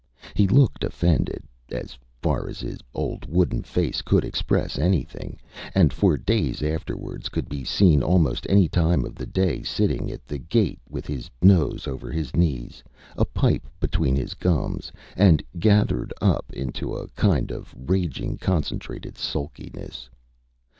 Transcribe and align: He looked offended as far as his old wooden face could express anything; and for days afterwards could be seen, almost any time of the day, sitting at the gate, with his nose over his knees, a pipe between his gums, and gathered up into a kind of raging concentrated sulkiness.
He 0.33 0.47
looked 0.47 0.83
offended 0.83 1.43
as 1.71 1.95
far 2.23 2.49
as 2.49 2.59
his 2.59 2.79
old 2.91 3.27
wooden 3.27 3.61
face 3.61 4.01
could 4.01 4.25
express 4.25 4.79
anything; 4.79 5.39
and 5.75 5.93
for 5.93 6.17
days 6.17 6.63
afterwards 6.63 7.29
could 7.29 7.47
be 7.47 7.63
seen, 7.63 8.01
almost 8.01 8.47
any 8.49 8.67
time 8.67 9.05
of 9.05 9.13
the 9.13 9.27
day, 9.27 9.61
sitting 9.61 10.09
at 10.11 10.25
the 10.25 10.39
gate, 10.39 10.79
with 10.89 11.05
his 11.05 11.29
nose 11.39 11.85
over 11.85 12.11
his 12.11 12.35
knees, 12.35 12.81
a 13.15 13.25
pipe 13.25 13.67
between 13.79 14.15
his 14.15 14.33
gums, 14.33 14.91
and 15.15 15.43
gathered 15.59 16.11
up 16.19 16.51
into 16.51 16.93
a 16.95 17.07
kind 17.09 17.51
of 17.51 17.71
raging 17.77 18.39
concentrated 18.39 19.19
sulkiness. 19.19 20.09